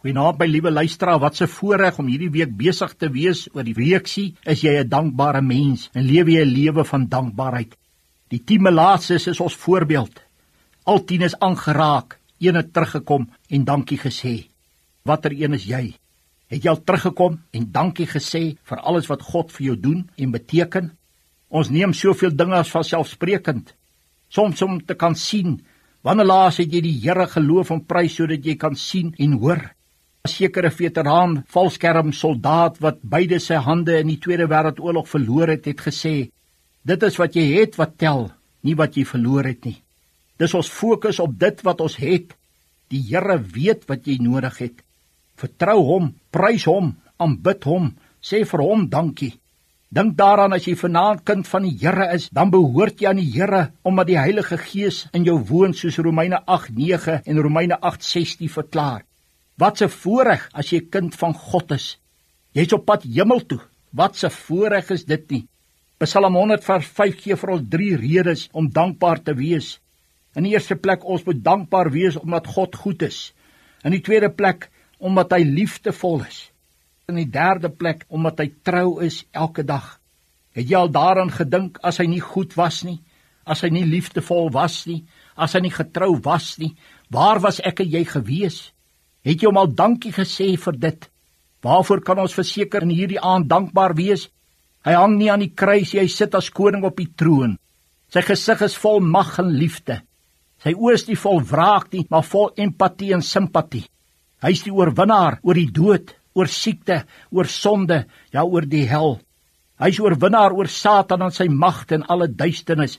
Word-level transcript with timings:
Goeienaand 0.00 0.38
my 0.40 0.46
liewe 0.48 0.70
luisteraar, 0.72 1.18
wat 1.20 1.40
'n 1.42 1.46
voorreg 1.46 1.98
om 1.98 2.06
hierdie 2.08 2.30
week 2.32 2.56
besig 2.56 2.94
te 2.96 3.10
wees 3.12 3.48
oor 3.52 3.64
die 3.64 3.76
reeksie. 3.76 4.34
Is 4.46 4.62
jy 4.62 4.80
'n 4.80 4.88
dankbare 4.88 5.42
mens 5.42 5.90
en 5.92 6.06
leef 6.06 6.26
jy 6.26 6.40
'n 6.40 6.54
lewe 6.54 6.84
van 6.84 7.08
dankbaarheid? 7.08 7.76
Die 8.28 8.40
10 8.44 8.62
Melaatses 8.62 9.26
is 9.26 9.40
ons 9.40 9.54
voorbeeld. 9.54 10.22
Al 10.84 11.04
10 11.04 11.22
is 11.22 11.38
aangeraak, 11.38 12.18
een 12.38 12.54
het 12.54 12.72
teruggekom 12.72 13.28
en 13.48 13.64
dankie 13.64 13.98
gesê. 13.98 14.48
Watter 15.02 15.32
een 15.32 15.52
is 15.52 15.64
jy? 15.64 15.94
Het 16.46 16.62
jy 16.62 16.70
al 16.70 16.84
teruggekom 16.84 17.40
en 17.50 17.72
dankie 17.72 18.06
gesê 18.06 18.56
vir 18.62 18.78
alles 18.78 19.06
wat 19.06 19.22
God 19.22 19.52
vir 19.52 19.66
jou 19.66 19.80
doen 19.80 20.10
en 20.16 20.30
beteken? 20.30 20.96
Ons 21.48 21.68
neem 21.68 21.92
soveel 21.92 22.36
dinge 22.36 22.54
as 22.54 22.70
vanselfsprekend. 22.70 23.74
Soms 24.28 24.62
om 24.62 24.80
te 24.80 24.94
kan 24.94 25.14
sien 25.14 25.60
wanneer 26.02 26.26
laas 26.26 26.56
het 26.56 26.72
jy 26.72 26.80
die 26.80 27.00
Here 27.02 27.26
geloof 27.26 27.70
en 27.70 27.84
prys 27.84 28.14
sodat 28.14 28.44
jy 28.44 28.56
kan 28.56 28.74
sien 28.74 29.14
en 29.18 29.32
hoor? 29.32 29.74
'n 30.20 30.28
sekere 30.28 30.70
veteraan 30.70 31.44
valskerm 31.48 32.10
soldaat 32.12 32.74
wat 32.84 32.98
beide 33.00 33.38
sy 33.40 33.56
hande 33.56 33.94
in 34.02 34.10
die 34.12 34.18
Tweede 34.20 34.46
Wêreldoorlog 34.52 35.08
verloor 35.08 35.48
het, 35.48 35.64
het 35.64 35.80
gesê: 35.80 36.28
"Dit 36.84 37.02
is 37.02 37.16
wat 37.16 37.34
jy 37.34 37.44
het 37.56 37.78
wat 37.80 37.96
tel, 37.96 38.30
nie 38.62 38.74
wat 38.76 38.96
jy 38.96 39.04
verloor 39.04 39.44
het 39.44 39.64
nie. 39.64 39.82
Dis 40.36 40.54
ons 40.54 40.68
fokus 40.68 41.20
op 41.20 41.38
dit 41.38 41.62
wat 41.62 41.80
ons 41.80 41.96
het. 41.96 42.36
Die 42.90 43.00
Here 43.00 43.38
weet 43.38 43.88
wat 43.88 44.04
jy 44.06 44.18
nodig 44.20 44.58
het. 44.58 44.84
Vertrou 45.36 45.80
hom, 45.84 46.14
prys 46.30 46.64
hom, 46.64 46.96
aanbid 47.16 47.64
hom, 47.64 47.96
sê 48.20 48.44
vir 48.44 48.60
hom 48.60 48.88
dankie." 48.88 49.40
Dink 49.88 50.16
daaraan 50.16 50.52
as 50.52 50.66
jy 50.66 50.76
vanaand 50.76 51.24
kind 51.24 51.48
van 51.48 51.62
die 51.62 51.78
Here 51.80 52.14
is, 52.14 52.28
dan 52.28 52.50
behoort 52.50 53.00
jy 53.00 53.08
aan 53.08 53.16
die 53.16 53.32
Here 53.32 53.72
omdat 53.82 54.06
die 54.06 54.18
Heilige 54.18 54.58
Gees 54.58 55.08
in 55.12 55.24
jou 55.24 55.38
woon 55.38 55.72
soos 55.72 55.98
Romeine 55.98 56.44
8:9 56.46 57.22
en 57.24 57.42
Romeine 57.42 57.78
8:16 57.80 58.48
verklaar. 58.48 59.09
Wat 59.60 59.82
'n 59.82 59.92
voorreg 60.02 60.48
as 60.52 60.70
jy 60.72 60.80
kind 60.88 61.14
van 61.14 61.34
God 61.34 61.70
is. 61.76 61.98
Jy's 62.56 62.72
op 62.72 62.86
pad 62.86 63.02
hemel 63.02 63.46
toe. 63.46 63.60
Wat 63.92 64.16
'n 64.24 64.30
voorreg 64.30 64.90
is 64.90 65.04
dit 65.04 65.30
nie. 65.30 65.48
Psalm 65.98 66.34
105 66.34 67.20
gee 67.22 67.36
vir 67.36 67.50
ons 67.50 67.68
drie 67.68 67.96
redes 67.96 68.48
om 68.52 68.70
dankbaar 68.72 69.22
te 69.22 69.34
wees. 69.34 69.80
In 70.34 70.46
die 70.46 70.52
eerste 70.52 70.76
plek 70.76 71.04
ons 71.04 71.24
moet 71.26 71.44
dankbaar 71.44 71.90
wees 71.90 72.16
omdat 72.16 72.46
God 72.46 72.76
goed 72.76 73.02
is. 73.02 73.34
In 73.84 73.90
die 73.90 74.00
tweede 74.00 74.30
plek 74.30 74.70
omdat 74.98 75.32
hy 75.32 75.42
liefdevol 75.42 76.24
is. 76.24 76.50
In 77.08 77.14
die 77.14 77.30
derde 77.30 77.68
plek 77.68 78.04
omdat 78.08 78.38
hy 78.38 78.48
trou 78.62 79.02
is 79.04 79.26
elke 79.30 79.64
dag. 79.64 80.00
Het 80.52 80.70
jy 80.70 80.76
al 80.76 80.90
daaraan 80.90 81.30
gedink 81.30 81.78
as 81.82 81.98
hy 81.98 82.06
nie 82.06 82.20
goed 82.20 82.54
was 82.54 82.82
nie, 82.82 83.00
as 83.44 83.60
hy 83.60 83.68
nie 83.68 83.84
liefdevol 83.84 84.50
was 84.50 84.86
nie, 84.86 85.04
as 85.36 85.52
hy 85.52 85.60
nie 85.60 85.74
getrou 85.74 86.16
was 86.22 86.58
nie, 86.58 86.76
waar 87.10 87.40
was 87.40 87.60
ek 87.60 87.80
en 87.80 87.90
jy 87.90 88.04
gewees? 88.04 88.72
Het 89.26 89.42
jy 89.42 89.50
hom 89.50 89.60
al 89.60 89.72
dankie 89.76 90.12
gesê 90.16 90.54
vir 90.56 90.76
dit? 90.80 91.08
Waarvoor 91.64 92.00
kan 92.04 92.20
ons 92.22 92.36
verseker 92.36 92.86
in 92.86 92.94
hierdie 92.94 93.20
aand 93.20 93.48
dankbaar 93.50 93.94
wees? 93.98 94.28
Hy 94.86 94.94
hang 94.96 95.18
nie 95.18 95.28
aan 95.28 95.44
die 95.44 95.52
kruis, 95.52 95.92
hy 95.92 96.06
sit 96.08 96.34
as 96.34 96.48
koning 96.48 96.86
op 96.88 96.96
die 96.96 97.10
troon. 97.12 97.58
Sy 98.10 98.22
gesig 98.24 98.62
is 98.64 98.78
vol 98.80 99.02
mag 99.04 99.36
en 99.42 99.52
liefde. 99.52 100.00
Sy 100.64 100.72
oë 100.72 100.96
is 100.96 101.06
nie 101.08 101.18
vol 101.20 101.42
wraak 101.44 101.90
nie, 101.92 102.06
maar 102.10 102.24
vol 102.26 102.50
empatie 102.60 103.12
en 103.16 103.24
simpatie. 103.24 103.84
Hy 104.40 104.54
is 104.56 104.64
die 104.64 104.72
oorwinnaar 104.72 105.38
oor 105.44 105.56
die 105.56 105.68
dood, 105.68 106.14
oor 106.32 106.48
siekte, 106.48 107.02
oor 107.30 107.48
sonde, 107.48 108.04
ja 108.32 108.44
oor 108.44 108.64
die 108.64 108.86
hel. 108.88 109.18
Hy 109.80 109.88
is 109.92 110.00
oorwinnaar 110.00 110.56
oor 110.56 110.68
Satan 110.68 111.26
en 111.26 111.32
sy 111.32 111.48
magte 111.48 111.98
en 111.98 112.06
alle 112.12 112.28
duisternis. 112.28 112.98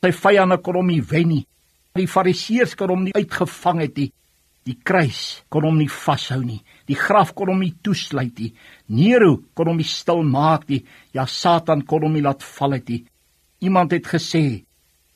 Sy 0.00 0.12
vyande 0.16 0.60
kon 0.64 0.80
hom 0.80 0.88
nie 0.92 1.02
wen 1.04 1.28
nie. 1.32 1.44
Die 1.96 2.08
fariseërs 2.08 2.76
kon 2.78 2.92
hom 2.92 3.04
nie 3.04 3.16
uitgevang 3.16 3.82
het 3.84 3.96
nie. 3.96 4.10
Die 4.68 4.76
kruis 4.84 5.40
kon 5.48 5.64
hom 5.64 5.78
nie 5.80 5.88
vashou 5.88 6.42
nie. 6.44 6.60
Die 6.84 6.96
graf 6.98 7.32
kon 7.36 7.48
hom 7.48 7.62
nie 7.64 7.72
toesluit 7.84 8.36
nie. 8.36 8.50
Nero 8.92 9.38
kon 9.56 9.70
hom 9.70 9.78
nie 9.80 9.88
stil 9.88 10.20
maak 10.28 10.66
nie. 10.68 10.82
Ja 11.16 11.24
Satan 11.24 11.86
kon 11.88 12.04
hom 12.04 12.18
nie 12.18 12.24
laat 12.24 12.44
val 12.44 12.76
het 12.76 12.92
nie. 12.92 13.06
Iemand 13.64 13.94
het 13.96 14.06
gesê, 14.06 14.44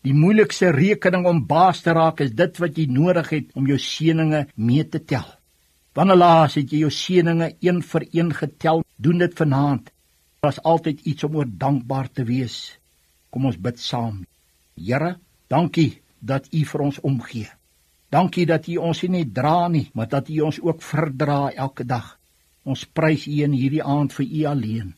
die 0.02 0.16
moeilikste 0.16 0.72
rekening 0.74 1.28
om 1.28 1.44
baas 1.46 1.84
te 1.84 1.92
raak 1.94 2.24
is 2.24 2.32
dit 2.34 2.58
wat 2.64 2.78
jy 2.80 2.88
nodig 2.90 3.28
het 3.36 3.52
om 3.54 3.68
jou 3.68 3.78
seëninge 3.78 4.46
mee 4.56 4.88
te 4.88 5.02
tel. 5.04 5.28
Wanneer 5.94 6.22
laas 6.22 6.56
het 6.56 6.72
jy 6.72 6.86
jou 6.86 6.92
seëninge 6.96 7.52
een 7.60 7.82
vir 7.84 8.08
een 8.10 8.32
getel? 8.34 8.80
Doen 8.96 9.20
dit 9.20 9.36
vanaand. 9.36 9.92
Daar 10.40 10.56
is 10.56 10.62
altyd 10.64 11.04
iets 11.06 11.28
om 11.28 11.36
oor 11.36 11.46
dankbaar 11.46 12.08
te 12.08 12.24
wees. 12.24 12.78
Kom 13.30 13.46
ons 13.46 13.60
bid 13.60 13.78
saam. 13.78 14.22
Here, 14.80 15.18
dankie 15.52 16.00
dat 16.18 16.48
U 16.50 16.64
vir 16.64 16.88
ons 16.88 17.00
omgee. 17.04 17.50
Dankie 18.12 18.44
dat 18.46 18.68
U 18.68 18.76
ons 18.76 19.00
nie 19.06 19.22
net 19.22 19.30
dra 19.34 19.68
nie, 19.72 19.86
maar 19.96 20.10
dat 20.12 20.28
U 20.28 20.40
ons 20.48 20.60
ook 20.60 20.82
verdra 20.84 21.46
elke 21.50 21.86
dag. 21.88 22.18
Ons 22.68 22.84
prys 22.84 23.24
U 23.26 23.38
in 23.46 23.56
hierdie 23.56 23.82
aand 23.82 24.12
vir 24.12 24.26
U 24.26 24.42
alleen. 24.52 24.92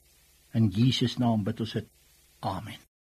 In 0.54 0.70
Jesus 0.74 1.18
naam 1.22 1.46
bid 1.46 1.62
ons 1.62 1.78
dit. 1.78 1.86
Amen. 2.42 2.84